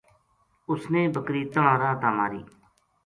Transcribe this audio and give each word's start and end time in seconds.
اس 0.71 0.81
نے 0.91 1.01
بکری 1.15 1.43
تنہاں 1.53 1.77
راہ 1.81 1.95
تا 2.01 2.09
ماری 2.17 2.41